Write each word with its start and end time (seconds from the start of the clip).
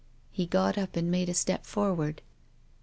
He 0.31 0.47
got 0.47 0.79
up 0.79 0.95
and 0.95 1.11
made 1.11 1.29
a 1.29 1.33
step 1.35 1.63
forward. 1.63 2.23